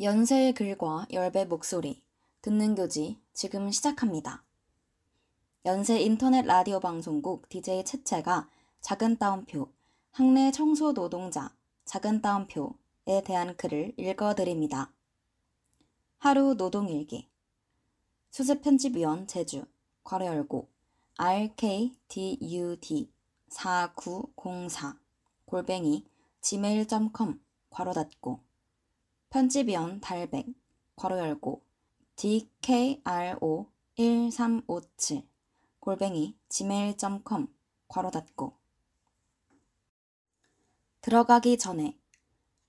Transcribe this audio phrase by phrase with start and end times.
[0.00, 2.02] 연세의 글과 열배 목소리,
[2.42, 4.42] 듣는 교지 지금 시작합니다.
[5.64, 8.48] 연세 인터넷 라디오 방송국 DJ 채채가
[8.80, 9.68] 작은 따옴표,
[10.10, 11.54] 학내 청소 노동자,
[11.84, 14.92] 작은 따옴표에 대한 글을 읽어드립니다.
[16.18, 17.28] 하루 노동일기
[18.32, 19.64] 수습 편집위원 제주,
[20.02, 20.68] 괄호 열고,
[21.18, 23.12] rkdud
[23.48, 24.98] 4904
[25.44, 26.04] 골뱅이
[26.40, 27.40] gmail.com
[27.70, 28.53] 괄호 닫고
[29.34, 30.46] 편집위원 달백
[30.94, 31.60] 괄호 열고
[32.14, 35.28] dkro 1357
[35.80, 37.48] 골뱅이 gmail.com
[37.88, 38.56] 괄호 닫고
[41.00, 41.98] 들어가기 전에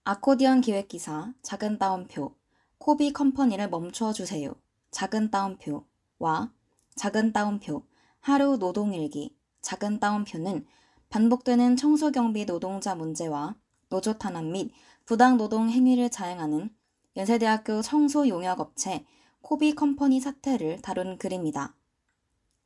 [0.06, 2.34] 아코디언 기획기사 작은 따옴표
[2.80, 4.52] 코비 컴퍼니를 멈춰 주세요.
[4.90, 6.52] 작은 따옴표와
[6.96, 7.86] 작은 따옴표
[8.22, 10.66] 하루 노동일기 작은 따옴표는
[11.10, 13.56] 반복되는 청소경비 노동자 문제와
[13.90, 14.72] 노조 탄압 및
[15.06, 16.76] 부당 노동 행위를 자행하는
[17.16, 19.06] 연세대학교 청소 용역 업체
[19.42, 21.76] 코비 컴퍼니 사태를 다룬 글입니다.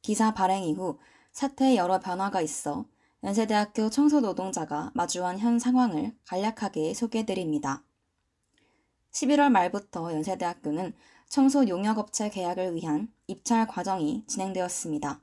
[0.02, 0.98] 기사 발행 이후
[1.34, 2.86] 사태에 여러 변화가 있어
[3.26, 7.84] 연세대학교 청소 노동자가 마주한 현 상황을 간략하게 소개해드립니다.
[9.12, 10.94] 11월 말부터 연세대학교는
[11.28, 15.22] 청소 용역업체 계약을 위한 입찰 과정이 진행되었습니다.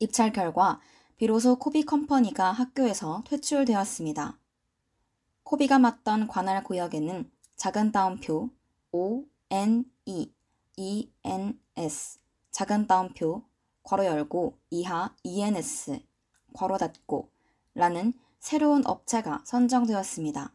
[0.00, 0.80] 입찰 결과
[1.16, 4.41] 비로소 코비 컴퍼니가 학교에서 퇴출되었습니다.
[5.44, 8.50] 코비가 맡던 관할 구역에는 작은 따옴표
[8.92, 10.32] O N E
[10.76, 12.18] E N S
[12.50, 13.42] 작은 따옴표
[13.82, 16.00] 괄호 열고 이하 ENS
[16.54, 17.30] 괄호 닫고
[17.74, 20.52] 라는 새로운 업체가 선정되었습니다.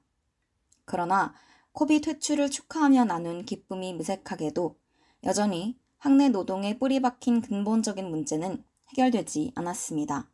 [0.86, 1.34] 그러나
[1.72, 4.78] 코비 퇴출을 축하하며 나눈 기쁨이 무색하게도
[5.24, 10.30] 여전히 학내 노동에 뿌리 박힌 근본적인 문제는 해결되지 않았습니다.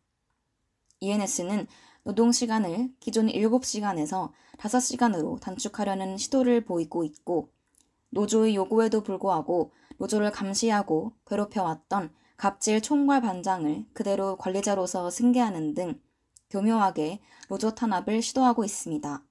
[0.99, 1.67] ENS는
[2.03, 7.49] 노동시간을 기존 7시간에서 5시간으로 단축하려는 시도를 보이고 있고
[8.09, 15.99] 노조의 요구에도 불구하고 노조를 감시하고 괴롭혀왔던 갑질 총괄 반장을 그대로 관리자로서 승계하는 등
[16.49, 19.23] 교묘하게 노조 탄압을 시도하고 있습니다.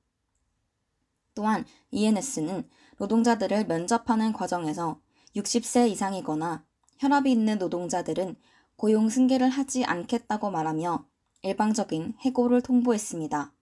[1.34, 2.68] 또한 ENS는
[2.98, 5.00] 노동자들을 면접하는 과정에서
[5.36, 6.64] 60세 이상이거나
[6.98, 8.36] 혈압이 있는 노동자들은
[8.76, 11.06] 고용 승계를 하지 않겠다고 말하며
[11.42, 13.53] 일방적인 해고를 통보했습니다.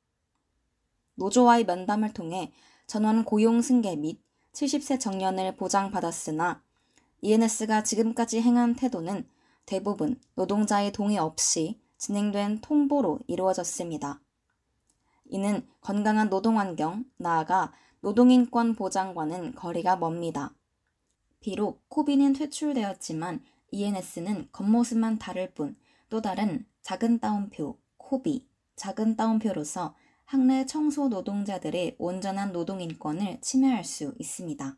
[1.14, 2.52] 노조와의 면담을 통해
[2.86, 4.20] 전원 고용 승계 및
[4.52, 6.62] 70세 정년을 보장받았으나
[7.22, 9.26] ENS가 지금까지 행한 태도는
[9.64, 14.20] 대부분 노동자의 동의 없이 진행된 통보로 이루어졌습니다.
[15.26, 20.54] 이는 건강한 노동환경, 나아가 노동인권 보장과는 거리가 멉니다.
[21.40, 25.76] 비록 코비는 퇴출되었지만 ENS는 겉모습만 다를 뿐
[26.10, 29.94] 또 다른 작은 따옴표, 코비, 작은 따옴표로서
[30.26, 34.76] 학내 청소 노동자들의 온전한 노동 인권을 침해할 수 있습니다.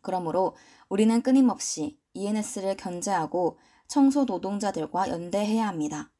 [0.00, 0.56] 그러므로
[0.88, 6.10] 우리는 끊임없이 ENS를 견제하고 청소 노동자들과 연대해야 합니다.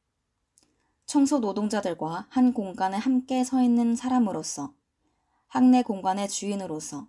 [1.05, 4.73] 청소 노동자들과 한 공간에 함께 서 있는 사람으로서,
[5.47, 7.07] 학내 공간의 주인으로서,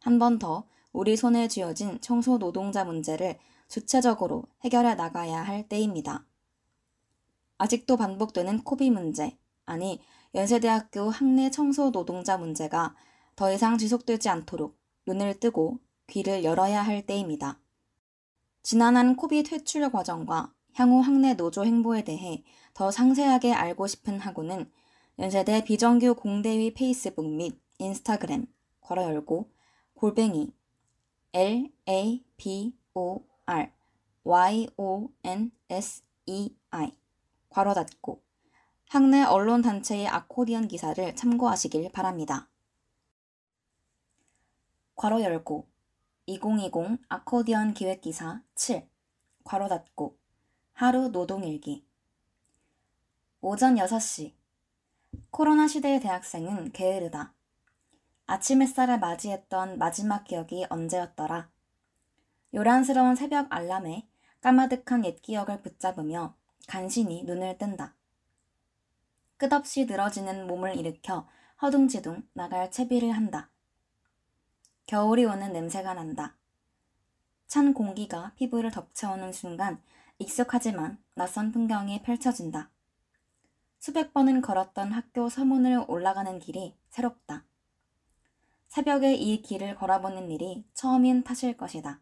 [0.00, 3.38] 한 번 더 우리 손에 쥐어진 청소 노동자 문제를
[3.68, 6.25] 주체적으로 해결해 나가야 할 때입니다.
[7.58, 10.00] 아직도 반복되는 코비 문제, 아니
[10.34, 12.94] 연세대학교 학내 청소 노동자 문제가
[13.34, 17.58] 더 이상 지속되지 않도록 눈을 뜨고 귀를 열어야 할 때입니다.
[18.62, 22.44] 지난한 코비 퇴출 과정과 향후 학내 노조 행보에 대해
[22.74, 24.70] 더 상세하게 알고 싶은 학우는
[25.18, 28.46] 연세대 비정규 공대위 페이스북 및 인스타그램
[28.80, 29.50] 걸어 열고
[29.94, 30.52] 골뱅이
[31.32, 33.70] L A B O R
[34.24, 36.92] Y O N S E I
[37.56, 38.22] 괄호 닫고
[38.90, 42.50] 학내 언론 단체의 아코디언 기사를 참고하시길 바랍니다.
[44.94, 45.66] 괄호 열고
[46.26, 48.86] 2020 아코디언 기획기사 7
[49.44, 50.18] 괄호 닫고
[50.74, 51.86] 하루 노동일기
[53.40, 54.34] 오전 6시
[55.30, 57.32] 코로나 시대의 대학생은 게으르다.
[58.26, 61.48] 아침 햇살을 맞이했던 마지막 기억이 언제였더라.
[62.52, 64.06] 요란스러운 새벽 알람에
[64.42, 66.35] 까마득한 옛 기억을 붙잡으며
[66.66, 67.94] 간신히 눈을 뜬다.
[69.36, 71.28] 끝없이 늘어지는 몸을 일으켜
[71.62, 73.50] 허둥지둥 나갈 채비를 한다.
[74.86, 76.36] 겨울이 오는 냄새가 난다.
[77.46, 79.82] 찬 공기가 피부를 덮쳐오는 순간
[80.18, 82.70] 익숙하지만 낯선 풍경이 펼쳐진다.
[83.78, 87.44] 수백 번은 걸었던 학교 서문을 올라가는 길이 새롭다.
[88.68, 92.00] 새벽에 이 길을 걸어보는 일이 처음인 탓일 것이다.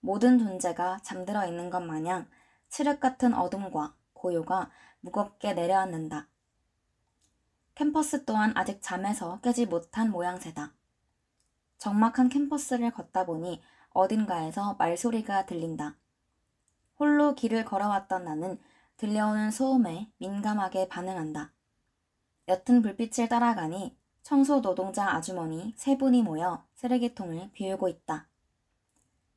[0.00, 2.28] 모든 존재가 잠들어 있는 것 마냥
[2.70, 4.70] 칠흑 같은 어둠과 고요가
[5.00, 6.28] 무겁게 내려앉는다.
[7.74, 10.72] 캠퍼스 또한 아직 잠에서 깨지 못한 모양새다.
[11.78, 15.96] 적막한 캠퍼스를 걷다 보니 어딘가에서 말소리가 들린다.
[16.98, 18.58] 홀로 길을 걸어왔던 나는
[18.98, 21.52] 들려오는 소음에 민감하게 반응한다.
[22.46, 28.28] 옅은 불빛을 따라가니 청소 노동자 아주머니 세 분이 모여 쓰레기통을 비우고 있다.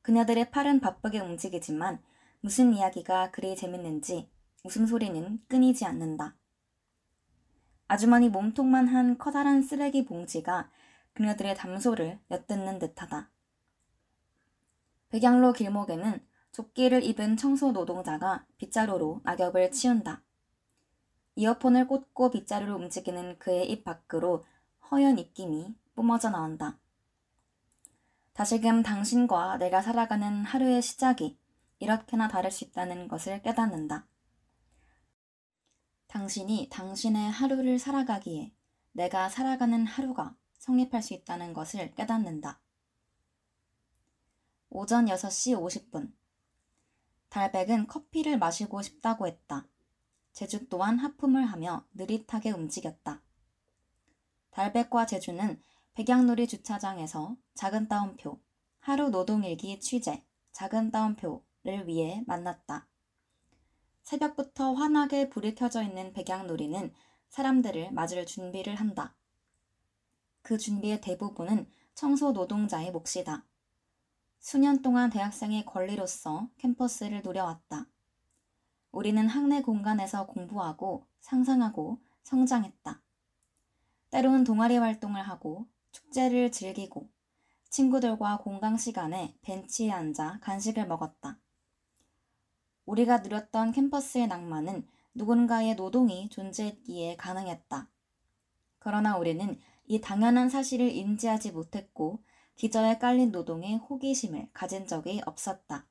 [0.01, 2.03] 그녀들의 팔은 바쁘게 움직이지만
[2.45, 4.29] 무슨 이야기가 그리 재밌는지
[4.65, 6.35] 웃음소리는 끊이지 않는다.
[7.87, 10.69] 아주머니 몸통만 한 커다란 쓰레기 봉지가
[11.13, 13.31] 그녀들의 담소를 엿듣는 듯하다.
[15.07, 20.21] 백양로 길목에는 조끼를 입은 청소 노동자가 빗자루로 낙엽을 치운다.
[21.35, 24.43] 이어폰을 꽂고 빗자루를 움직이는 그의 입 밖으로
[24.91, 26.77] 허연 입김이 뿜어져 나온다.
[28.33, 31.37] 다시금 당신과 내가 살아가는 하루의 시작이
[31.83, 34.07] 이렇게나 다를 수 있다는 것을 깨닫는다.
[36.07, 38.53] 당신이 당신의 하루를 살아가기에
[38.93, 42.61] 내가 살아가는 하루가 성립할 수 있다는 것을 깨닫는다.
[44.69, 46.13] 오전 6시 50분.
[47.29, 49.67] 달백은 커피를 마시고 싶다고 했다.
[50.31, 53.21] 제주 또한 하품을 하며 느릿하게 움직였다.
[54.51, 55.61] 달백과 제주는
[55.95, 58.39] 백양놀이 주차장에서 작은 따옴표,
[58.79, 62.87] 하루 노동일기 취재, 작은 따옴표 를 위해 만났다.
[64.01, 66.93] 새벽부터 환하게 불이 켜져 있는 백양놀이는
[67.29, 69.15] 사람들을 맞을 준비를 한다.
[70.41, 71.65] 그 준비의 대부분은
[71.95, 73.45] 청소 노동자의 몫이다.
[74.39, 77.87] 수년 동안 대학생의 권리로서 캠퍼스를 누려왔다.
[78.91, 83.01] 우리는 학내 공간에서 공부하고 상상하고 성장했다.
[84.09, 87.09] 때론 동아리 활동을 하고 축제를 즐기고
[87.69, 91.39] 친구들과 공강 시간에 벤치에 앉아 간식을 먹었다.
[92.85, 97.89] 우리가 누렸던 캠퍼스의 낭만은 누군가의 노동이 존재했기에 가능했다.
[98.79, 102.23] 그러나 우리는 이 당연한 사실을 인지하지 못했고
[102.55, 105.87] 기저에 깔린 노동에 호기심을 가진 적이 없었다.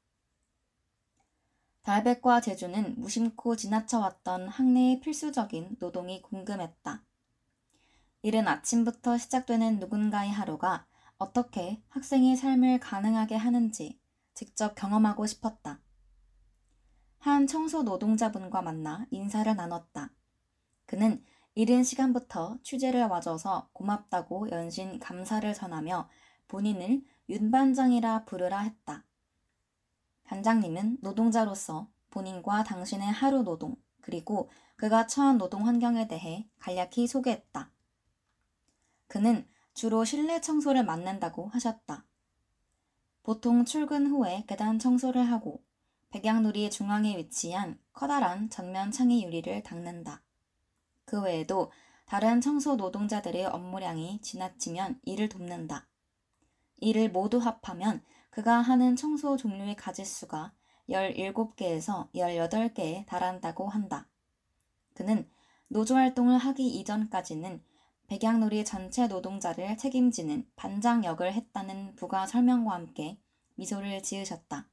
[1.83, 7.03] 달백과 제주는 무심코 지나쳐왔던 학내의 필수적인 노동이 궁금했다.
[8.23, 10.87] 이른 아침부터 시작되는 누군가의 하루가
[11.19, 13.99] 어떻게 학생의 삶을 가능하게 하는지
[14.35, 15.81] 직접 경험하고 싶었다.
[17.23, 20.11] 한 청소 노동자분과 만나 인사를 나눴다.
[20.87, 21.25] 그는
[21.55, 26.09] 이른 시간부터 취재를 와줘서 고맙다고 연신 감사를 전하며
[26.49, 29.05] 본인을 윤 반장이라 부르라 했다.
[30.25, 37.71] 반장님은 노동자로서 본인과 당신의 하루 노동, 그리고 그가 처한 노동 환경에 대해 간략히 소개했다.
[39.07, 42.05] 그는 주로 실내 청소를 맡는다고 하셨다.
[43.23, 45.63] 보통 출근 후에 계단 청소를 하고
[46.12, 50.23] 백양놀이 중앙에 위치한 커다란 전면 창의 유리를 닦는다.
[51.06, 51.73] 그 외에도
[52.05, 55.88] 다른 청소 노동자들의 업무량이 지나치면 이를 돕는다.
[56.76, 60.53] 이를 모두 합하면 그가 하는 청소 종류의 가지수가
[60.91, 64.06] 17개에서 18개에 달한다고 한다.
[64.93, 65.26] 그는
[65.69, 67.64] 노조 활동을 하기 이전까지는
[68.09, 73.19] 백양놀이 전체 노동자를 책임지는 반장 역을 했다는 부가 설명과 함께
[73.55, 74.69] 미소를 지으셨다.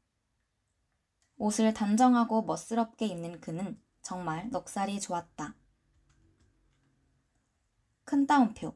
[1.40, 5.56] 옷을 단정하고 멋스럽게 입는 그는 정말 넉살이 좋았다.
[8.04, 8.76] 큰 따옴표.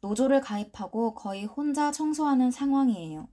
[0.00, 3.28] 노조를 가입하고 거의 혼자 청소하는 상황이에요.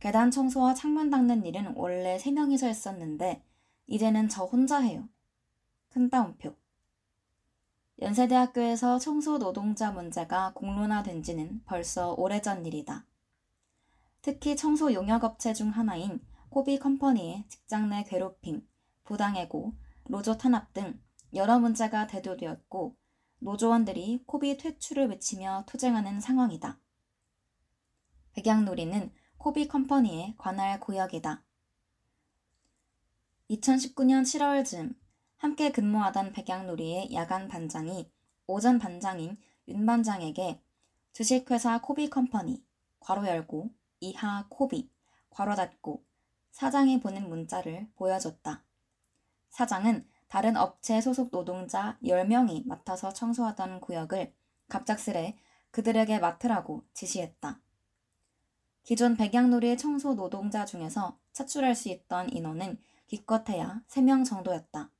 [0.00, 3.44] 계단 청소와 창문 닦는 일은 원래 3명이서 했었는데
[3.88, 5.06] 이제는 저 혼자 해요.
[5.90, 6.56] 큰 따옴표.
[8.00, 13.04] 연세대학교에서 청소 노동자 문제가 공론화된 지는 벌써 오래전 일이다.
[14.22, 16.20] 특히 청소 용역업체 중 하나인
[16.54, 18.64] 코비 컴퍼니의 직장 내 괴롭힘,
[19.02, 21.02] 부당해고, 노조 탄압 등
[21.34, 22.94] 여러 문제가 대두되었고
[23.40, 26.78] 노조원들이 코비 퇴출을 외치며 투쟁하는 상황이다.
[28.34, 31.42] 백양누리는 코비 컴퍼니의 관할 구역이다.
[33.50, 34.94] 2019년 7월 즈음
[35.38, 38.08] 함께 근무하던 백양놀이의 야간 반장이
[38.46, 40.62] 오전 반장인 윤 반장에게
[41.10, 42.64] 주식회사 코비 컴퍼니
[43.00, 44.88] 괄호 열고 이하 코비
[45.30, 46.04] 괄호 닫고
[46.54, 48.62] 사장이 보낸 문자를 보여줬다.
[49.50, 54.32] 사장은 다른 업체 소속 노동자 10명이 맡아서 청소하던 구역을
[54.68, 55.36] 갑작스레
[55.72, 57.60] 그들에게 맡으라고 지시했다.
[58.84, 64.90] 기존 백양놀이의 청소 노동자 중에서 차출할 수 있던 인원은 기껏해야 3명 정도였다.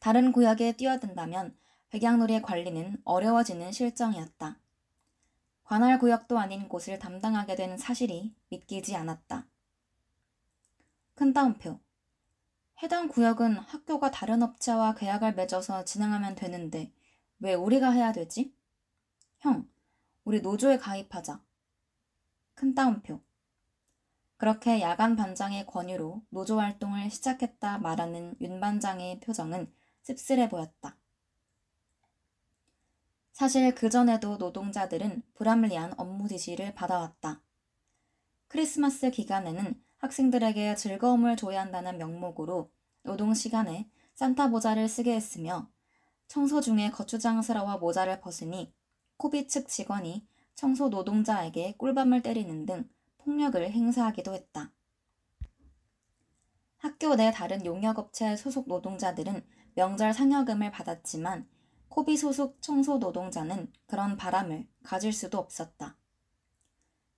[0.00, 1.56] 다른 구역에 뛰어든다면
[1.90, 4.58] 백양놀이의 관리는 어려워지는 실정이었다.
[5.62, 9.46] 관할 구역도 아닌 곳을 담당하게 된 사실이 믿기지 않았다.
[11.16, 11.80] 큰 따옴표.
[12.82, 16.92] 해당 구역은 학교가 다른 업체와 계약을 맺어서 진행하면 되는데
[17.38, 18.54] 왜 우리가 해야 되지?
[19.38, 19.66] 형,
[20.24, 21.42] 우리 노조에 가입하자.
[22.52, 23.22] 큰 따옴표.
[24.36, 30.98] 그렇게 야간 반장의 권유로 노조 활동을 시작했다 말하는 윤 반장의 표정은 씁쓸해 보였다.
[33.32, 37.40] 사실 그전에도 노동자들은 불합리한 업무 지시를 받아왔다.
[38.48, 42.70] 크리스마스 기간에는 학생들에게 즐거움을 줘야 한다는 명목으로
[43.02, 45.68] 노동 시간에 산타 모자를 쓰게 했으며
[46.28, 48.72] 청소 중에 거추장스러워 모자를 벗으니
[49.16, 52.88] 코비 측 직원이 청소 노동자에게 꿀밤을 때리는 등
[53.18, 54.72] 폭력을 행사하기도 했다.
[56.78, 61.48] 학교 내 다른 용역업체 소속 노동자들은 명절 상여금을 받았지만
[61.88, 65.96] 코비 소속 청소 노동자는 그런 바람을 가질 수도 없었다.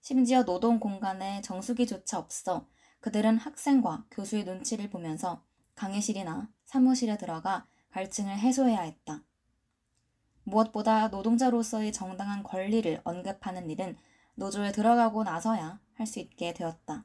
[0.09, 2.67] 심지어 노동 공간에 정수기조차 없어
[3.01, 9.23] 그들은 학생과 교수의 눈치를 보면서 강의실이나 사무실에 들어가 갈증을 해소해야 했다.
[10.45, 13.99] 무엇보다 노동자로서의 정당한 권리를 언급하는 일은
[14.35, 17.05] 노조에 들어가고 나서야 할 수 있게 되었다.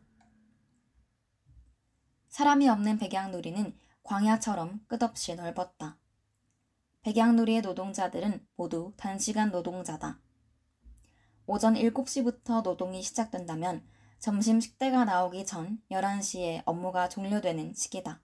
[2.29, 5.97] 사람이 없는 백양누리는 광야처럼 끝없이 넓었다.
[7.01, 10.21] 백양누리의 노동자들은 모두 단시간 노동자다.
[11.45, 13.85] 오전 7시부터 노동이 시작된다면
[14.19, 18.21] 점심 식대가 나오기 전 11시에 업무가 종료되는 시기다.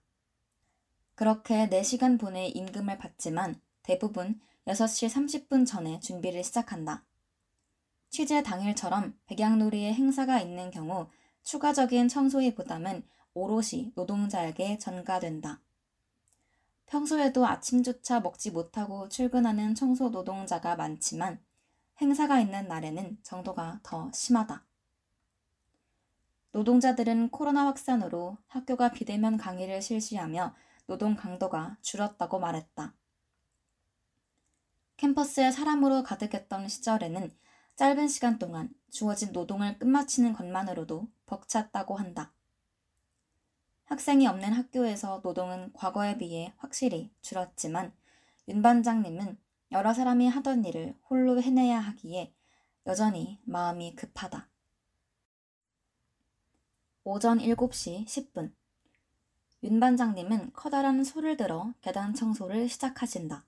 [1.14, 5.10] 그렇게 4시간 분의 임금을 받지만 대부분 6시
[5.48, 7.04] 30분 전에 준비를 시작한다.
[8.08, 11.08] 취재 당일처럼 백양놀이의 행사가 있는 경우
[11.42, 13.02] 추가적인 청소의 부담은
[13.34, 15.60] 오롯이 노동자에게 전가된다.
[16.86, 21.38] 평소에도 아침조차 먹지 못하고 출근하는 청소 노동자가 많지만
[22.00, 24.64] 행사가 있는 날에는 정도가 더 심하다.
[26.52, 30.54] 노동자들은 코로나 확산으로 학교가 비대면 강의를 실시하며
[30.86, 32.94] 노동 강도가 줄었다고 말했다.
[34.96, 37.36] 캠퍼스에 사람으로 가득했던 시절에는
[37.76, 42.32] 짧은 시간 동안 주어진 노동을 끝마치는 것만으로도 벅찼다고 한다.
[43.84, 47.92] 학생이 없는 학교에서 노동은 과거에 비해 확실히 줄었지만
[48.48, 49.38] 윤 반장님은
[49.72, 52.34] 여러 사람이 하던 일을 홀로 해내야 하기에
[52.86, 54.48] 여전히 마음이 급하다.
[57.04, 58.52] 오전 7시 10분.
[59.62, 63.44] 윤 반장님은 커다란 소를 들어 계단 청소를 시작하신다.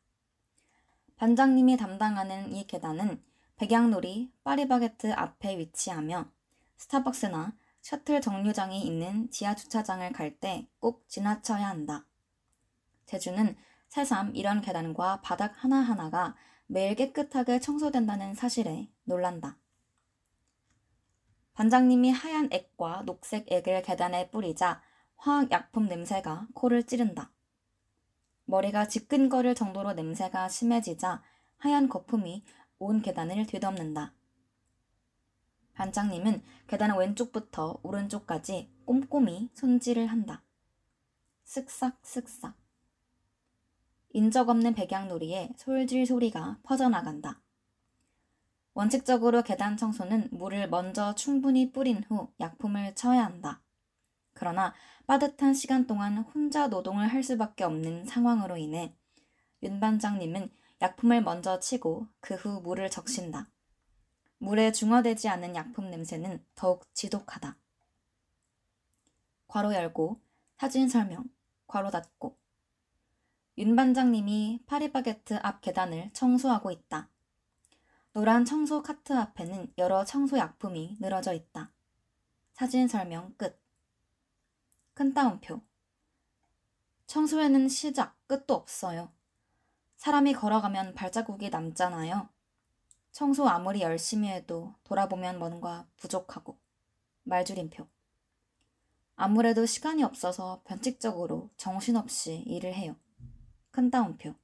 [1.16, 3.22] 반장님이 담당하는 이 계단은
[3.56, 6.30] 백양놀이 파리바게트 앞에 위치하며
[6.76, 12.04] 스타벅스나 셔틀 정류장이 있는 지하 주차장을 갈 때 꼭 지나쳐야 한다.
[13.06, 13.56] 제주는
[13.92, 16.34] 새삼 이런 계단과 바닥 하나하나가
[16.66, 19.58] 매일 깨끗하게 청소된다는 사실에 놀란다.
[21.52, 24.80] 반장님이 하얀 액과 녹색 액을 계단에 뿌리자
[25.16, 27.32] 화학약품 냄새가 코를 찌른다.
[28.46, 31.22] 머리가 지끈거릴 정도로 냄새가 심해지자
[31.58, 32.46] 하얀 거품이
[32.78, 34.14] 온 계단을 뒤덮는다.
[35.74, 40.42] 반장님은 계단 왼쪽부터 오른쪽까지 꼼꼼히 손질을 한다.
[41.44, 42.61] 쓱싹 쓱싹.
[44.14, 47.40] 인적 없는 백양놀이에 솔질 소리가 퍼져나간다.
[48.74, 53.62] 원칙적으로 계단 청소는 물을 먼저 충분히 뿌린 후 약품을 쳐야 한다.
[54.34, 54.74] 그러나
[55.06, 58.94] 빠듯한 시간 동안 혼자 노동을 할 수밖에 없는 상황으로 인해
[59.62, 60.50] 윤 반장님은
[60.80, 63.48] 약품을 먼저 치고 그 후 물을 적신다.
[64.38, 67.56] 물에 중화되지 않은 약품 냄새는 더욱 지독하다.
[69.46, 70.20] 괄호 열고
[70.58, 71.24] 사진 설명,
[71.66, 72.41] 괄호 닫고
[73.62, 77.08] 윤 반장님이 파리바게트 앞 계단을 청소하고 있다.
[78.12, 81.70] 노란 청소 카트 앞에는 여러 청소 약품이 늘어져 있다.
[82.54, 83.56] 사진 설명 끝.
[84.94, 85.60] 큰 따옴표.
[87.06, 89.12] 청소에는 시작, 끝도 없어요.
[89.96, 92.28] 사람이 걸어가면 발자국이 남잖아요.
[93.12, 96.58] 청소 아무리 열심히 해도 돌아보면 뭔가 부족하고.
[97.22, 97.86] 말줄임표.
[99.14, 102.96] 아무래도 시간이 없어서 변칙적으로 정신없이 일을 해요.
[103.72, 104.34] 큰 따옴표.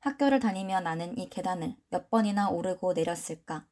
[0.00, 3.66] 학교를 다니며 나는 이 계단을 몇 번이나 오르고 내렸을까?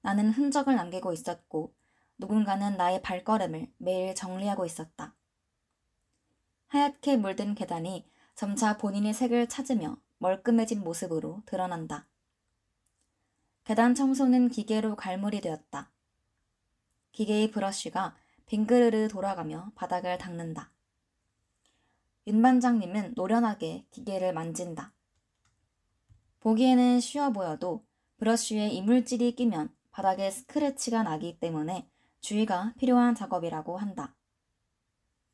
[0.00, 1.74] 나는 흔적을 남기고 있었고
[2.16, 5.14] 누군가는 나의 발걸음을 매일 정리하고 있었다.
[6.68, 12.08] 하얗게 물든 계단이 점차 본인의 색을 찾으며 멀끔해진 모습으로 드러난다.
[13.64, 15.90] 계단 청소는 기계로 갈무리 되었다.
[17.12, 20.72] 기계의 브러쉬가 빙그르르 돌아가며 바닥을 닦는다.
[22.28, 24.92] 윤 반장님은 노련하게 기계를 만진다.
[26.40, 27.86] 보기에는 쉬워 보여도
[28.18, 31.88] 브러쉬에 이물질이 끼면 바닥에 스크래치가 나기 때문에
[32.20, 34.14] 주의가 필요한 작업이라고 한다.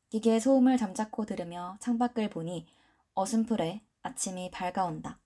[0.07, 2.65] 기계의 소음을 잠자코 들으며 창밖을 보니
[3.13, 5.19] 어슴풀에 아침이 밝아온다.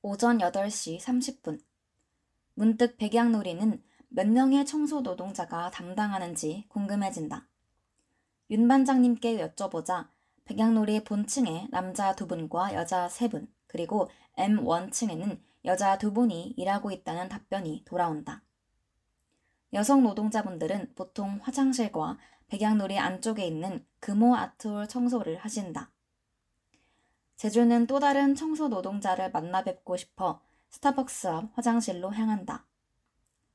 [0.00, 1.60] 오전 8시 30분.
[2.54, 7.51] 문득 백양놀이는 몇 명의 청소 노동자가 담당하는지 궁금해진다.
[8.50, 10.08] 윤 반장님께 여쭤보자
[10.44, 17.28] 백양놀이 본층에 남자 두 분과 여자 세 분, 그리고 M1층에는 여자 두 분이 일하고 있다는
[17.28, 18.42] 답변이 돌아온다.
[19.72, 22.18] 여성 노동자분들은 보통 화장실과
[22.48, 25.90] 백양놀이 안쪽에 있는 금호 아트홀 청소를 하신다.
[27.36, 32.66] 제주는 또 다른 청소 노동자를 만나 뵙고 싶어 스타벅스 앞 화장실로 향한다.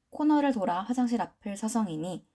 [0.09, 2.25] 코너를 돌아 화장실 앞을 서성이니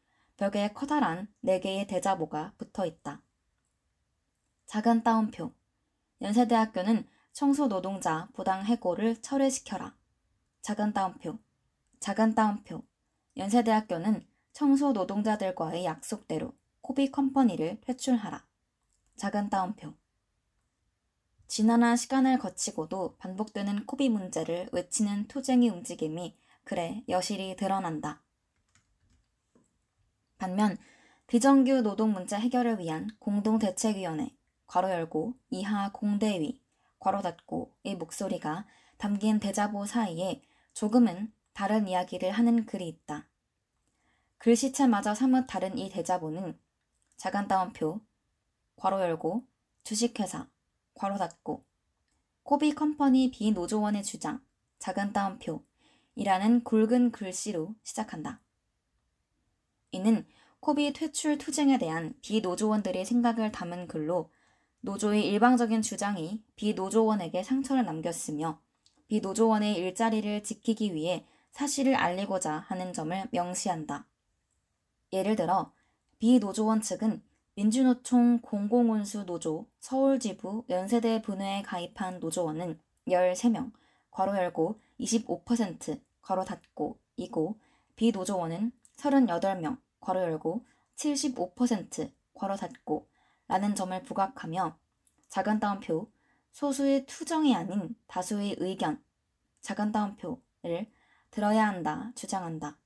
[0.43, 3.23] 벽에 커다란 네 개의 대자보가 붙어 있다.
[4.67, 5.53] 작은 따옴표.
[6.21, 9.95] 연세대학교는 청소 노동자 부당 해고를 철회시켜라.
[10.63, 11.39] 작은 따옴표.
[12.01, 12.83] 작은 따옴표.
[13.37, 18.45] 연세대학교는 청소 노동자들과의 약속대로 코비 컴퍼니를 퇴출하라.
[19.15, 19.95] 작은 따옴표.
[21.47, 28.25] 지난한 시간을 거치고도 반복되는 코비 문제를 외치는 투쟁의 움직임이 그래 여실히 드러난다.
[30.43, 30.77] 반면
[31.29, 36.61] 비정규 노동 문제 해결을 위한 공동대책위원회 괄호 열고 이하 공대위
[36.99, 40.43] 괄호 닫고의 목소리가 담긴 대자보 사이에
[40.75, 43.29] 조금은 다른 이야기를 하는 글이 있다.
[44.39, 46.59] 글씨체마저 사뭇 다른 이 대자보는
[47.17, 48.01] 자간 따옴표
[48.75, 49.47] 괄호 열고
[49.85, 50.49] 주식회사
[50.95, 51.65] 괄호 닫고
[52.43, 54.45] 코비 컴퍼니 비노조원의 주장
[54.81, 55.63] 작은 따옴표
[56.17, 58.41] 이라는 굵은 글씨로 시작한다.
[59.93, 60.27] 이는
[60.61, 64.31] 코비 퇴출 투쟁에 대한 비노조원들의 생각을 담은 글로
[64.81, 68.61] 노조의 일방적인 주장이 비노조원에게 상처를 남겼으며
[69.09, 74.07] 비노조원의 일자리를 지키기 위해 사실을 알리고자 하는 점을 명시한다.
[75.13, 75.73] 예를 들어
[76.19, 77.23] 비노조원 측은
[77.55, 83.73] 민주노총 공공운수 노조 서울지부 연세대 분회에 가입한 노조원은 13명,
[84.11, 87.59] 괄호 열고 25% 괄호 닫고 이고
[87.97, 90.65] 비노조원은 38명, 괄호 열고
[90.97, 93.09] 75% 괄호 닫고
[93.49, 94.79] 라는 점을 부각하며
[95.29, 96.11] 작은 따옴표
[96.53, 99.03] 소수의 투정이 아닌 다수의 의견
[99.61, 100.91] 작은 따옴표를
[101.31, 102.79] 들어야 한다 주장한다.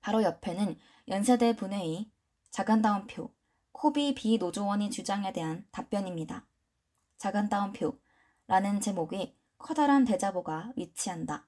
[0.00, 2.10] 바로 옆에는 연세대 분회의
[2.50, 3.32] 작은 따옴표
[3.72, 6.46] 코비 비노조원이 주장에 대한 답변입니다.
[7.18, 7.98] 작은 따옴표
[8.46, 11.46] 라는 제목의 커다란 대자보가 위치한다.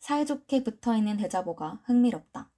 [0.00, 2.50] 사이좋게 붙어 있는 대자보가 흥미롭다.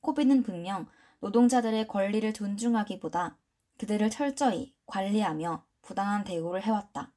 [0.00, 0.86] 코비는 분명
[1.20, 3.38] 노동자들의 권리를 존중하기보다
[3.78, 7.12] 그들을 철저히 관리하며 부당한 대우를 해왔다.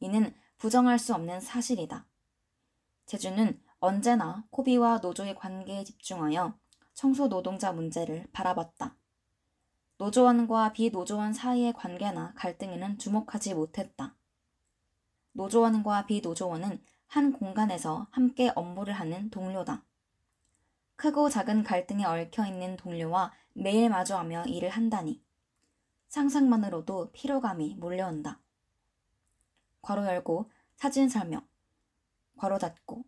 [0.00, 2.06] 이는 부정할 수 없는 사실이다.
[3.06, 6.58] 제주는 언제나 코비와 노조의 관계에 집중하여
[6.94, 8.96] 청소 노동자 문제를 바라봤다.
[9.98, 14.14] 노조원과 비노조원 사이의 관계나 갈등에는 주목하지 못했다.
[15.32, 19.84] 노조원과 비노조원은 한 공간에서 함께 업무를 하는 동료다.
[20.94, 25.20] 크고 작은 갈등에 얽혀 있는 동료와 매일 마주하며 일을 한다니.
[26.06, 28.40] 상상만으로도 피로감이 몰려온다.
[29.82, 31.44] 괄호 열고 사진 설명.
[32.36, 33.02] 괄호 닫고.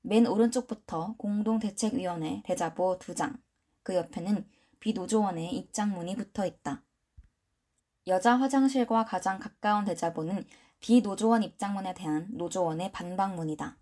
[0.00, 3.36] 맨 오른쪽부터 공동대책위원회 대자보 두 장.
[3.82, 4.48] 그 옆에는
[4.80, 6.82] 비노조원의 입장문이 붙어 있다.
[8.06, 10.46] 여자 화장실과 가장 가까운 대자보는
[10.80, 13.76] 비노조원 입장문에 대한 노조원의 반박문이다.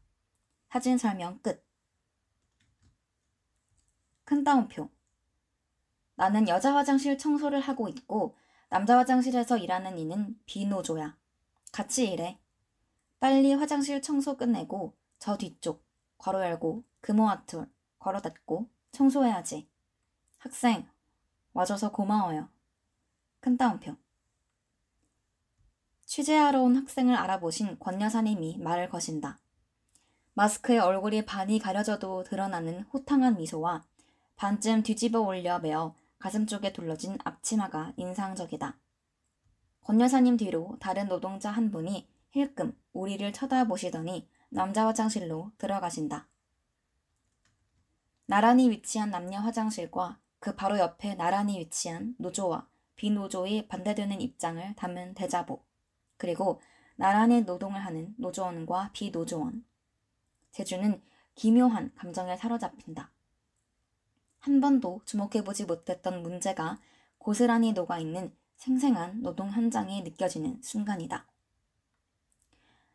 [0.70, 1.64] 사진 설명 끝.
[4.24, 4.90] 큰 따옴표.
[6.16, 8.36] 나는 여자 화장실 청소를 하고 있고
[8.68, 11.16] 남자 화장실에서 일하는 이는 비노조야.
[11.72, 12.38] 같이 일해.
[13.20, 15.84] 빨리 화장실 청소 끝내고 저 뒤쪽
[16.18, 19.68] 괄호 열고 금호아툴 괄호 닫고 청소해야지.
[20.38, 20.88] 학생
[21.52, 22.48] 와줘서 고마워요.
[23.40, 23.96] 큰 따옴표.
[26.06, 29.38] 취재하러 온 학생을 알아보신 권 여사님이 말을 거신다.
[30.34, 33.84] 마스크에 얼굴이 반이 가려져도 드러나는 호탕한 미소와
[34.36, 38.78] 반쯤 뒤집어 올려 매어 가슴 쪽에 둘러진 앞치마가 인상적이다.
[39.80, 46.28] 권 여사님 뒤로 다른 노동자 한 분이 힐끔 우리를 쳐다보시더니 남자 화장실로 들어가신다.
[48.26, 55.65] 나란히 위치한 남녀 화장실과 그 바로 옆에 나란히 위치한 노조와 비노조의 반대되는 입장을 담은 대자보,
[56.16, 56.60] 그리고
[56.96, 59.64] 나란히 노동을 하는 노조원과 비노조원.
[60.50, 61.02] 제주는
[61.34, 63.10] 기묘한 감정에 사로잡힌다.
[64.38, 66.78] 한 번도 주목해보지 못했던 문제가
[67.18, 71.26] 고스란히 녹아있는 생생한 노동 현장에 느껴지는 순간이다.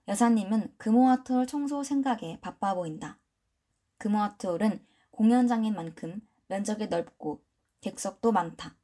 [0.07, 3.19] 여사님은 금호아트홀 청소 생각에 바빠 보인다.
[3.97, 7.43] 금호아트홀은 공연장인 만큼 면적이 넓고
[7.81, 8.75] 객석도 많다.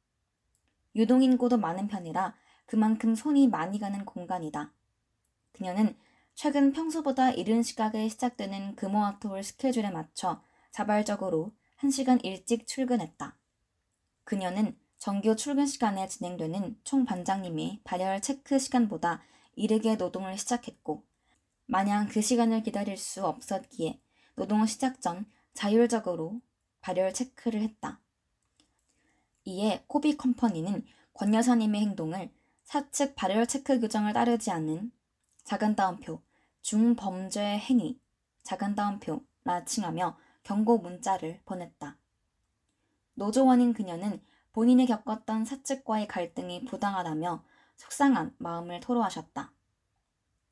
[0.94, 2.34] 유동인구도 많은 편이라
[2.68, 4.70] 그만큼 손이 많이 가는 공간이다.
[5.52, 5.96] 그녀는
[6.34, 13.38] 최근 평소보다 이른 시각에 시작되는 금호학토울 스케줄에 맞춰 자발적으로 1시간 일찍 출근했다.
[14.24, 19.22] 그녀는 정규 출근 시간에 진행되는 총 반장님의 발열 체크 시간보다
[19.56, 21.02] 이르게 노동을 시작했고,
[21.64, 23.98] 마냥 그 시간을 기다릴 수 없었기에
[24.34, 26.42] 노동 시작 전 자율적으로
[26.82, 27.98] 발열 체크를 했다.
[29.46, 32.30] 이에 코비 컴퍼니는 권 여사님의 행동을
[32.68, 34.92] 사측 발열 체크 규정을 따르지 않는
[35.44, 36.20] 작은 따옴표
[36.60, 37.98] 중범죄 행위
[38.42, 41.96] 작은 따옴표라 칭하며 경고 문자를 보냈다.
[43.14, 47.42] 노조원인 그녀는 본인이 겪었던 사측과의 갈등이 부당하다며
[47.76, 49.50] 속상한 마음을 토로하셨다.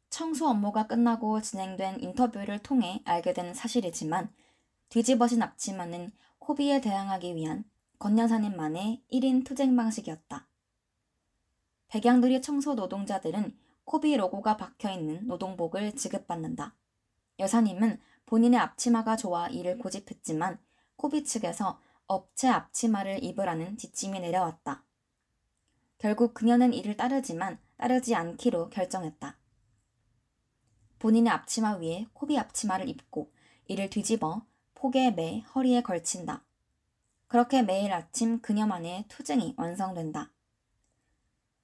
[0.08, 4.32] 청소 업무가 끝나고 진행된 인터뷰를 통해 알게 된 사실이지만
[4.88, 7.64] 뒤집어진 앞치마는 코비에 대항하기 위한
[7.98, 10.46] 권 여사님만의 1인 투쟁 방식이었다.
[11.96, 13.56] 백양두리 청소 노동자들은
[13.86, 16.74] 코비 로고가 박혀 있는 노동복을 지급받는다.
[17.38, 20.58] 여사님은 본인의 앞치마가 좋아 이를 고집했지만
[20.96, 24.84] 코비 측에서 업체 앞치마를 입으라는 지침이 내려왔다.
[25.96, 29.38] 결국 그녀는 이를 따르지만 따르지 않기로 결정했다.
[30.98, 33.32] 본인의 앞치마 위에 코비 앞치마를 입고
[33.68, 36.44] 이를 뒤집어 폭에 매 허리에 걸친다.
[37.26, 40.35] 그렇게 매일 아침 그녀만의 투쟁이 완성된다.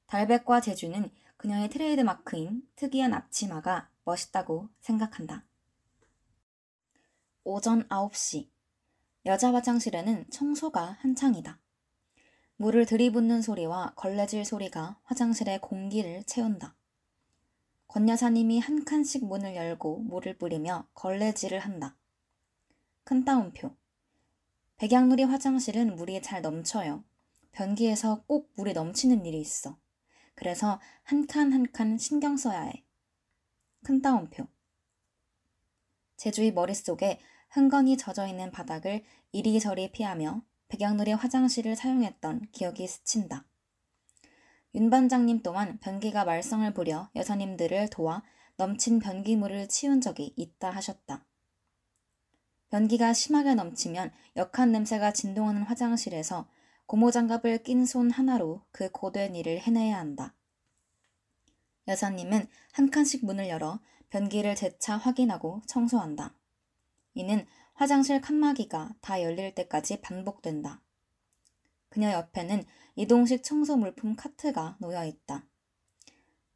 [0.07, 5.45] 달백과 제주는 그녀의 트레이드 마크인 특이한 앞치마가 멋있다고 생각한다.
[7.45, 8.49] 오전 9시.
[9.27, 11.59] 여자 화장실에는 청소가 한창이다.
[12.57, 16.77] 물을 들이붓는 소리와 걸레질 소리가 화장실의 공기를 채운다.
[17.89, 21.97] 권 여사님이 한 칸씩 문을 열고 물을 뿌리며 걸레질을 한다.
[23.05, 23.77] 큰 따옴표.
[24.77, 27.05] 백양누리 화장실은 물이 잘 넘쳐요.
[27.51, 29.77] 변기에서 꼭 물이 넘치는 일이 있어.
[30.43, 32.85] 그래서 한 칸 한 칸 신경 써야 해.
[33.85, 34.49] 큰 따옴표.
[36.17, 43.45] 제주의 머릿속에 흥건히 젖어 있는 바닥을 이리저리 피하며 백양누리 화장실을 사용했던 기억이 스친다.
[44.75, 48.25] 윤 반장님 또한 변기가 말썽을 부려 여사님들을 도와
[48.57, 51.25] 넘친 변기물을 치운 적이 있다 하셨다.
[52.71, 56.49] 변기가 심하게 넘치면 역한 냄새가 진동하는 화장실에서
[56.87, 60.35] 고무장갑을 낀 손 하나로 그 고된 일을 해내야 한다.
[61.89, 66.35] 여사님은 한 칸씩 문을 열어 변기를 재차 확인하고 청소한다.
[67.15, 70.81] 이는 화장실 칸막이가 다 열릴 때까지 반복된다.
[71.89, 72.65] 그녀 옆에는
[72.95, 75.45] 이동식 청소 물품 카트가 놓여 있다.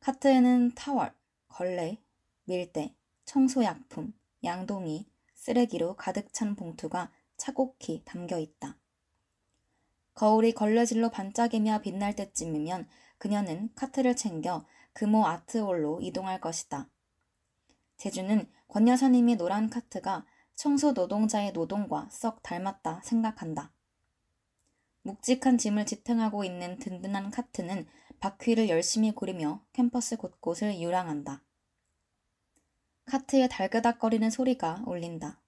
[0.00, 1.14] 카트에는 타월,
[1.48, 1.98] 걸레,
[2.44, 8.76] 밀대, 청소약품, 양동이, 쓰레기로 가득 찬 봉투가 차곡히 담겨 있다.
[10.16, 16.88] 거울이 걸레질로 반짝이며 빛날 때쯤이면 그녀는 카트를 챙겨 금호 아트홀로 이동할 것이다.
[17.98, 20.24] 제주는 권 여사님이 노란 카트가
[20.55, 23.72] 청소 노동자의 노동과 썩 닮았다 생각한다.
[25.02, 27.87] 묵직한 짐을 지탱하고 있는 든든한 카트는
[28.18, 31.42] 바퀴를 열심히 구리며 캠퍼스 곳곳을 유랑한다.
[33.05, 35.42] 카트에 달그닥거리는 소리가 울린다.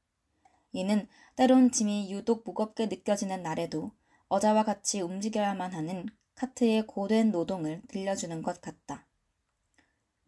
[0.72, 3.92] 이는 때론 짐이 유독 무겁게 느껴지는 날에도
[4.28, 9.06] 어제와 같이 움직여야만 하는 카트의 고된 노동을 들려주는 것 같다.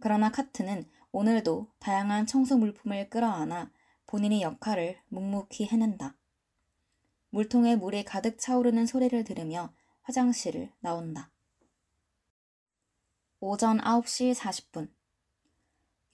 [0.00, 3.70] 그러나 카트는 오늘도 다양한 청소 물품을 끌어안아
[4.06, 6.16] 본인의 역할을 묵묵히 해낸다.
[7.30, 11.30] 물통에 물이 가득 차오르는 소리를 들으며 화장실을 나온다.
[13.38, 14.90] 오전 9시 40분.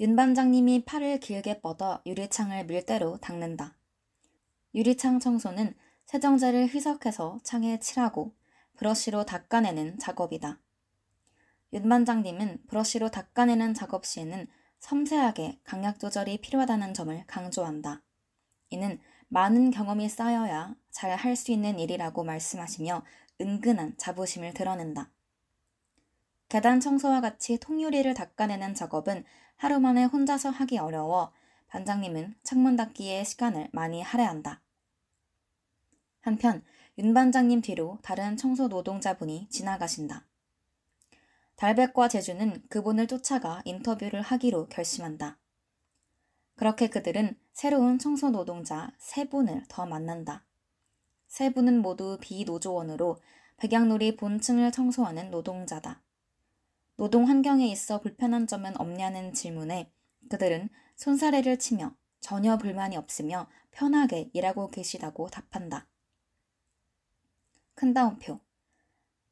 [0.00, 3.76] 윤 반장님이 팔을 길게 뻗어 유리창을 밀대로 닦는다.
[4.74, 5.74] 유리창 청소는
[6.06, 8.34] 세정제를 희석해서 창에 칠하고
[8.76, 10.60] 브러쉬로 닦아내는 작업이다.
[11.72, 14.46] 윤 반장님은 브러쉬로 닦아내는 작업 시에는
[14.78, 18.02] 섬세하게 강약 조절이 필요하다는 점을 강조한다.
[18.70, 23.04] 이는 많은 경험이 쌓여야 잘 할 수 있는 일이라고 말씀하시며
[23.40, 25.10] 은근한 자부심을 드러낸다.
[26.48, 29.24] 계단 청소와 같이 통유리를 닦아내는 작업은
[29.56, 31.32] 하루 만에 혼자서 하기 어려워
[31.66, 34.62] 반장님은 창문 닫기에 시간을 많이 할애한다.
[36.26, 36.64] 한편
[36.98, 40.26] 윤 반장님 뒤로 다른 청소 노동자분이 지나가신다.
[41.54, 45.38] 달백과 제주는 그분을 쫓아가 인터뷰를 하기로 결심한다.
[46.56, 50.44] 그렇게 그들은 새로운 청소 노동자 세 분을 더 만난다.
[51.28, 53.20] 세 분은 모두 비노조원으로
[53.58, 56.02] 백양놀이 본층을 청소하는 노동자다.
[56.96, 59.92] 노동 환경에 있어 불편한 점은 없냐는 질문에
[60.28, 65.86] 그들은 손사래를 치며 전혀 불만이 없으며 편하게 일하고 계시다고 답한다.
[67.76, 68.40] 큰 다운표.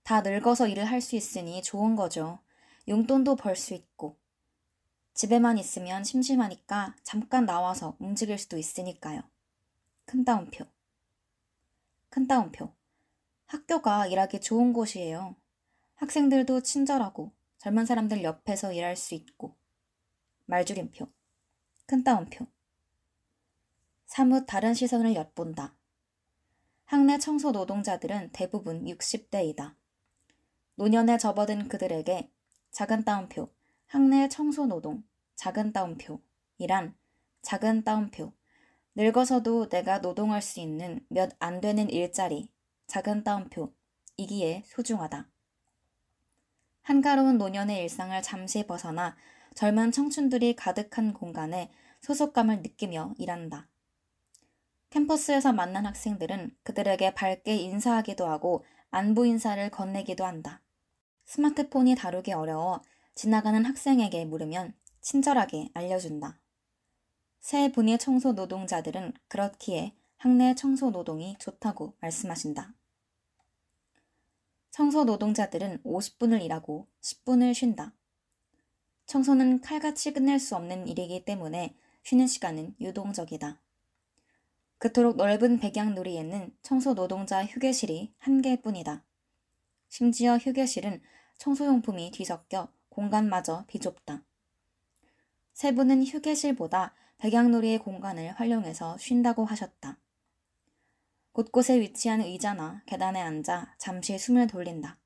[0.03, 2.39] 다 늙어서 일을 할 수 있으니 좋은 거죠.
[2.87, 4.19] 용돈도 벌 수 있고.
[5.15, 9.23] 집에만 있으면 심심하니까 잠깐 나와서 움직일 수도 있으니까요.
[10.05, 10.67] 큰 따옴표.
[12.11, 12.71] 큰 따옴표.
[13.47, 15.37] 학교가 일하기 좋은 곳이에요.
[15.95, 19.57] 학생들도 친절하고 젊은 사람들 옆에서 일할 수 있고.
[20.45, 21.09] 말줄임표.
[21.87, 22.47] 큰 따옴표.
[24.05, 25.75] 사뭇 다른 시선을 엿본다.
[26.87, 29.75] 학내 청소 노동자들은 대부분 60대이다.
[30.77, 32.31] 노년에 접어든 그들에게
[32.73, 33.49] 작은 따옴표,
[33.87, 35.03] 학내 청소 노동,
[35.37, 36.21] 작은 따옴표,
[36.59, 36.95] 이란
[37.43, 38.33] 작은 따옴표,
[38.97, 42.49] 늙어서도 내가 노동할 수 있는 몇 안 되는 일자리,
[42.87, 43.73] 작은 따옴표,
[44.17, 45.29] 이기에 소중하다.
[46.83, 49.17] 한가로운 노년의 일상을 잠시 벗어나
[49.55, 53.69] 젊은 청춘들이 가득한 공간에 소속감을 느끼며 일한다.
[54.95, 60.63] 캠퍼스에서 만난 학생들은 그들에게 밝게 인사하기도 하고 안부 인사를 건네기도 한다.
[61.25, 62.81] 스마트폰이 다루기 어려워
[63.17, 66.39] 지나가는 학생에게 물으면 친절하게 알려준다.
[67.41, 72.73] 새 분야 청소 노동자들은 그렇기에 학내 청소 노동이 좋다고 말씀하신다.
[74.71, 77.97] 청소 노동자들은 50분을 일하고 10분을 쉰다.
[79.07, 83.64] 청소는 칼같이 끝낼 수 없는 일이기 때문에 쉬는 시간은 유동적이다.
[84.85, 89.03] 그토록 넓은 백양놀이에는 청소 노동자 휴게실이 한 개뿐이다.
[89.89, 91.01] 심지어 휴게실은
[91.39, 94.23] 청소용품이 뒤섞여 공간마저 비좁다.
[95.55, 99.99] 세 분은 휴게실보다 백양놀이의 공간을 활용해서 쉰다고 하셨다.
[101.33, 104.99] 곳곳에 위치한 의자나 계단에 앉아 잠시 숨을 돌린다.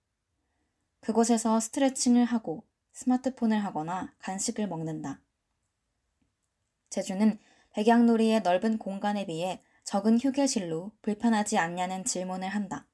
[0.98, 2.64] 그곳에서 스트레칭을 하고
[2.94, 5.20] 스마트폰을 하거나 간식을 먹는다.
[6.90, 7.38] 제주는
[7.74, 12.86] 백양놀이의 넓은 공간에 비해 적은 휴게실로 불편하지 않냐는 질문을 한다.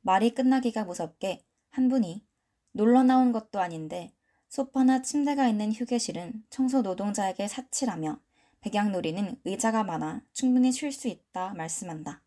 [0.00, 2.26] 말이 끝나기가 무섭게 한 분이
[2.72, 4.14] 놀러 나온 것도 아닌데
[4.48, 8.18] 소파나 침대가 있는 휴게실은 청소 노동자에게 사치라며
[8.62, 12.22] 백양놀이는 의자가 많아 충분히 쉴 수 있다 말씀한다.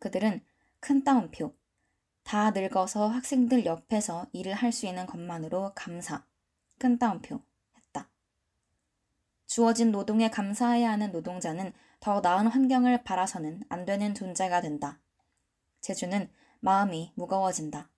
[0.00, 0.44] 그들은
[0.80, 1.54] 큰 따옴표.
[2.24, 6.26] 다 늙어서 학생들 옆에서 일을 할 수 있는 것만으로 감사.
[6.80, 7.40] 큰 따옴표.
[7.76, 8.10] 했다.
[9.46, 14.98] 주어진 노동에 감사해야 하는 노동자는 더 나은 환경을 바라서는 안 되는 존재가 된다.
[15.82, 17.90] 제주는 마음이 무거워진다.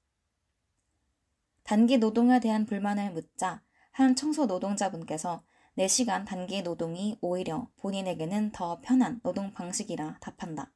[1.63, 3.63] 단기 노동에 대한 불만을 묻자
[3.93, 5.45] 한 청소 노동자분께서
[5.79, 10.73] 4시간 단기 노동이 오히려 본인에게는 더 편한 노동 방식이라 답한다.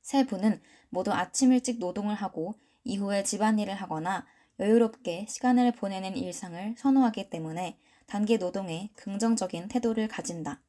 [0.00, 4.26] 세 분은 모두 아침 일찍 노동을 하고 이후에 집안일을 하거나
[4.58, 10.62] 여유롭게 시간을 보내는 일상을 선호하기 때문에 단기 노동에 긍정적인 태도를 가진다.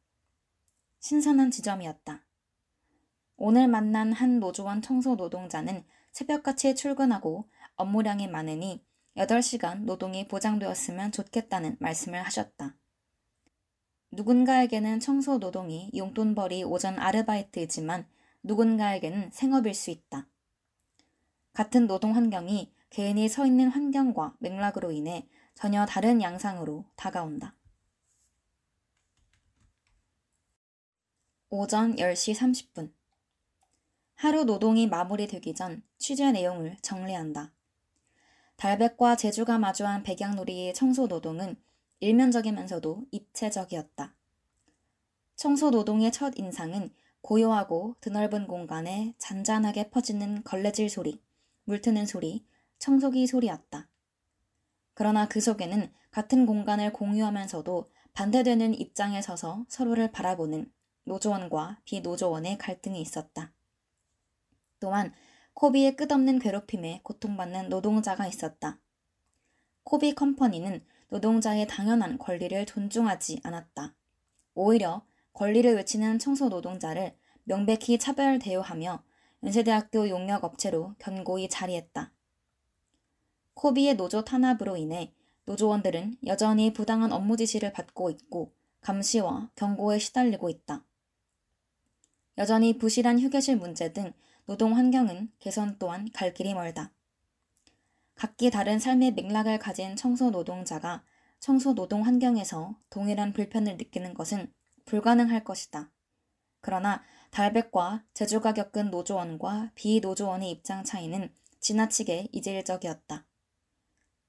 [1.06, 2.24] 신선한 지점이었다.
[3.38, 8.84] 오늘 만난 한 노조원 청소 노동자는 새벽같이 출근하고 업무량이 많으니
[9.15, 12.76] 8시간 노동이 보장되었으면 좋겠다는 말씀을 하셨다.
[14.13, 18.08] 누군가에게는 청소 노동이 용돈벌이 오전 아르바이트이지만
[18.41, 20.28] 누군가에게는 생업일 수 있다.
[21.54, 27.56] 같은 노동 환경이 개인이 서 있는 환경과 맥락으로 인해 전혀 다른 양상으로 다가온다.
[31.50, 32.92] 오전 10시 30분.
[34.16, 37.54] 하루 노동이 마무리되기 전 취재 내용을 정리한다.
[38.56, 41.56] 달백과 제주가 마주한 백양놀이의 청소 노동은
[42.00, 44.16] 일면적이면서도 입체적이었다.
[45.36, 46.90] 청소 노동의 첫 인상은
[47.22, 51.22] 고요하고 드넓은 공간에 잔잔하게 퍼지는 걸레질 소리,
[51.66, 52.44] 물트는 소리,
[52.80, 53.88] 청소기 소리였다.
[54.96, 60.72] 그러나 그 속에는 같은 공간을 공유하면서도 반대되는 입장에 서서 서로를 바라보는
[61.06, 63.54] 노조원과 비노조원의 갈등이 있었다.
[64.80, 65.13] 또한
[65.54, 68.80] 코비의 끝없는 괴롭힘에 고통받는 노동자가 있었다.
[69.84, 73.96] 코비 컴퍼니는 노동자의 당연한 권리를 존중하지 않았다.
[74.54, 79.04] 오히려 권리를 외치는 청소 노동자를 명백히 차별 대우하며
[79.44, 82.12] 연세대학교 용역 업체로 견고히 자리했다.
[83.54, 85.13] 코비의 노조 탄압으로 인해
[85.46, 90.84] 노조원들은 여전히 부당한 업무 지시를 받고 있고 감시와 경고에 시달리고 있다.
[92.38, 94.13] 여전히 부실한 휴게실 문제 등
[94.45, 96.91] 노동 환경은 개선 또한 갈 길이 멀다.
[98.15, 101.04] 각기 다른 삶의 맥락을 가진 청소 노동자가
[101.39, 104.52] 청소 노동 환경에서 동일한 불편을 느끼는 것은
[104.86, 105.91] 불가능할 것이다.
[106.62, 113.26] 그러나 달백과 제주가 겪은 노조원과 비노조원의 입장 차이는 지나치게 이질적이었다.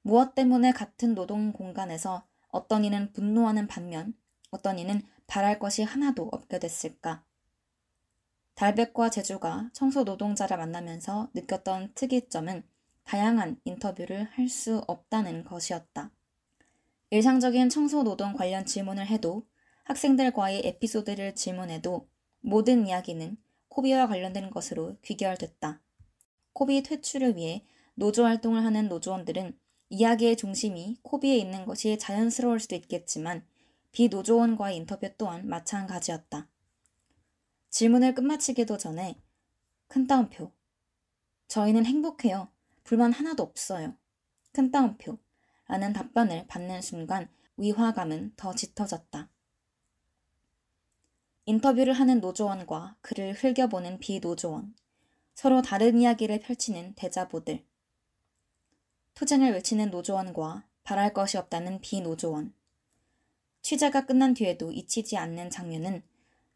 [0.03, 4.14] 무엇 때문에 같은 노동 공간에서 어떤 이는 분노하는 반면
[4.51, 7.25] 어떤 이는 바랄 것이 하나도 없게 됐을까?
[8.57, 12.62] 달백과 제주가 청소 노동자를 만나면서 느꼈던 특이점은
[13.05, 16.11] 다양한 인터뷰를 할 수 없다는 것이었다.
[17.11, 19.47] 일상적인 청소 노동 관련 질문을 해도
[19.85, 22.09] 학생들과의 에피소드를 질문해도
[22.40, 23.37] 모든 이야기는
[23.69, 25.83] 코비와 관련된 것으로 귀결됐다.
[26.55, 27.62] 코비 퇴출을 위해
[27.95, 29.55] 노조 활동을 하는 노조원들은
[29.90, 33.45] 이야기의 중심이 코비에 있는 것이 자연스러울 수도 있겠지만
[33.92, 36.49] 비노조원과의 인터뷰 또한 마찬가지였다.
[37.77, 39.21] 질문을 끝마치기도 전에
[39.87, 40.51] 큰 따옴표.
[41.49, 42.49] 저희는 행복해요.
[42.85, 43.95] 불만 하나도 없어요.
[44.53, 45.19] 큰 따옴표.
[45.67, 49.29] 라는 답변을 받는 순간 위화감은 더 짙어졌다.
[51.45, 54.75] 인터뷰를 하는 노조원과 그를 흘겨보는 비노조원.
[55.35, 57.62] 서로 다른 이야기를 펼치는 대자보들.
[59.12, 62.55] 투쟁을 외치는 노조원과 바랄 것이 없다는 비노조원.
[63.61, 66.03] 취재가 끝난 뒤에도 잊히지 않는 장면은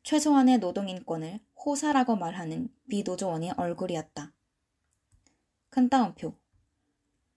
[0.02, 4.32] 최소한의 노동인권을 호사라고 말하는 비노조원의 얼굴이었다.
[5.68, 6.34] 큰 따옴표.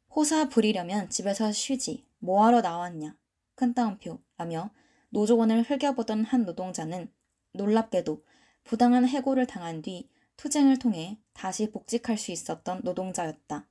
[0.09, 2.05] 호사 부리려면 집에서 쉬지.
[2.19, 3.15] 뭐하러 나왔냐.
[3.55, 4.19] 큰 따옴표.
[4.37, 4.71] 라며
[5.09, 7.11] 노조원을 흘겨보던 한 노동자는
[7.51, 8.23] 놀랍게도
[8.63, 13.67] 부당한 해고를 당한 뒤 투쟁을 통해 다시 복직할 수 있었던 노동자였다.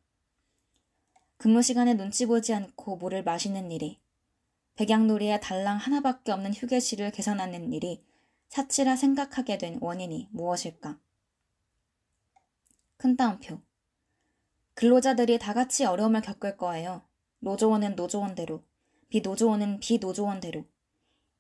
[1.37, 3.99] 근무 시간에 눈치 보지 않고 물을 마시는 일이,
[4.77, 8.05] 백양놀이에 달랑 하나밖에 없는 휴게실을 계산하는 일이
[8.53, 11.01] 사치라 생각하게 된 원인이 무엇일까?
[12.99, 13.63] 큰 따옴표.
[14.75, 17.01] 근로자들이 다 같이 어려움을 겪을 거예요.
[17.39, 18.63] 노조원은 노조원대로,
[19.09, 20.67] 비노조원은 비노조원대로.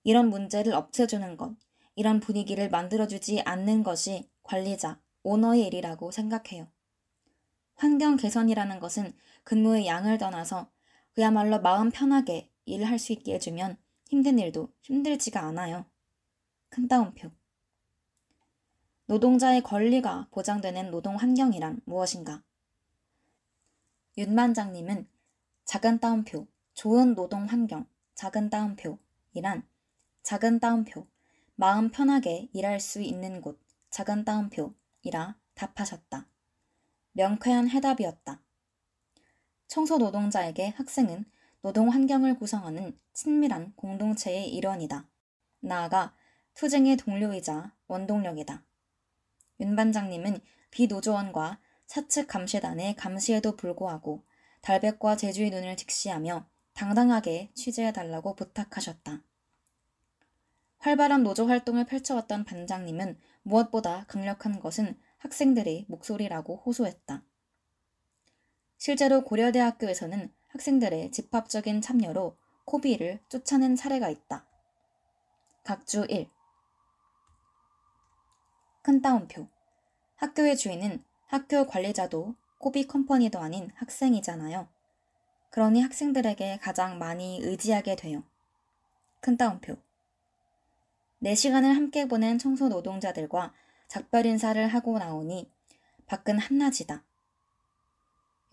[0.04, 1.54] 이런 문제를 없애주는 것,
[1.96, 6.66] 이런 분위기를 만들어주지 않는 것이 관리자, 오너의 일이라고 생각해요.
[7.74, 9.12] 환경 개선이라는 것은
[9.44, 10.70] 근무의 양을 떠나서
[11.12, 13.76] 그야말로 마음 편하게 일을 할 수 있게 해주면
[14.08, 15.91] 힘든 일도 힘들지가 않아요.
[16.72, 17.30] 큰 따옴표.
[19.04, 22.42] 노동자의 권리가 보장되는 노동 환경이란 무엇인가?
[24.16, 25.06] 윤 반장님은
[25.66, 28.98] 작은 따옴표, 좋은 노동 환경, 작은 따옴표,
[29.34, 29.68] 이란
[30.22, 31.06] 작은 따옴표,
[31.56, 36.26] 마음 편하게 일할 수 있는 곳, 작은 따옴표이라 답하셨다.
[37.12, 38.40] 명쾌한 해답이었다.
[39.66, 41.26] 청소 노동자에게 학생은
[41.60, 45.06] 노동 환경을 구성하는 친밀한 공동체의 일원이다.
[45.60, 46.16] 나아가
[46.54, 48.64] 투쟁의 동료이자 원동력이다.
[49.60, 54.24] 윤 반장님은 비노조원과 사측 감시단의 감시에도 불구하고
[54.62, 59.22] 달백과 제주의 눈을 직시하며 당당하게 취재해달라고 부탁하셨다.
[60.78, 67.22] 활발한 노조 활동을 펼쳐왔던 반장님은 무엇보다 강력한 것은 학생들의 목소리라고 호소했다.
[68.78, 74.44] 실제로 고려대학교에서는 학생들의 집합적인 참여로 코비를 쫓아낸 사례가 있다.
[75.62, 76.28] 각주 1.
[78.82, 79.48] 큰 따옴표.
[80.16, 84.68] 학교의 주인은 학교 관리자도 코비 컴퍼니도 아닌 학생이잖아요.
[85.50, 88.24] 그러니 학생들에게 가장 많이 의지하게 돼요.
[89.20, 89.76] 큰 따옴표.
[91.22, 93.54] 4시간을 함께 보낸 청소 노동자들과
[93.86, 95.48] 작별 인사를 하고 나오니
[96.06, 97.04] 밖은 한낮이다.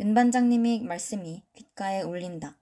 [0.01, 2.57] 윤 반장님의 말씀이 귓가에 울린다.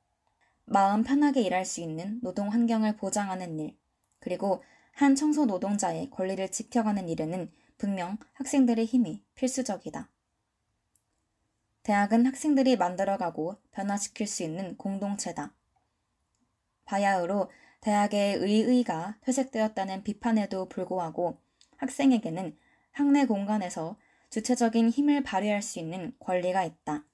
[0.66, 3.78] 마음 편하게 일할 수 있는 노동 환경을 보장하는 일,
[4.20, 4.64] 그리고
[4.98, 10.10] 한 청소 노동자의 권리를 지켜가는 일에는 분명 학생들의 힘이 필수적이다.
[11.84, 15.54] 대학은 학생들이 만들어가고 변화시킬 수 있는 공동체다.
[16.86, 21.38] 바야흐로 대학의 의의가 퇴색되었다는 비판에도 불구하고
[21.76, 22.58] 학생에게는
[22.90, 23.98] 학내 공간에서
[24.32, 27.06] 주체적인 힘을 발휘할 수 있는 권리가 있다.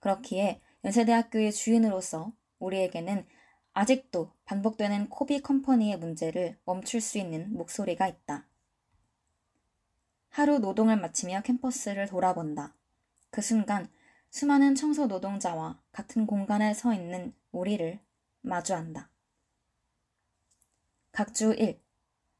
[0.00, 3.24] 그렇기에 연세대학교의 주인으로서 우리에게는
[3.74, 8.46] 아직도 반복되는 코비 컴퍼니의 문제를 멈출 수 있는 목소리가 있다.
[10.28, 12.74] 하루 노동을 마치며 캠퍼스를 돌아본다.
[13.30, 13.90] 그 순간
[14.30, 17.98] 수많은 청소 노동자와 같은 공간에 서 있는 우리를
[18.42, 19.10] 마주한다.
[21.12, 21.80] 각주 1.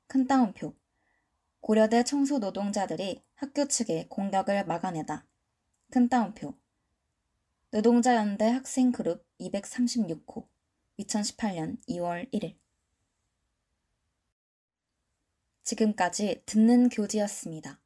[0.06, 0.74] 큰 따옴표.
[1.60, 5.26] 고려대 청소 노동자들이 학교 측의 공격을 막아내다.
[5.90, 6.54] 큰 따옴표.
[7.70, 10.51] 노동자연대 학생그룹 236호.
[11.04, 12.56] 2018년 2월 1일.
[15.62, 17.81] 지금까지 듣는 교지였습니다.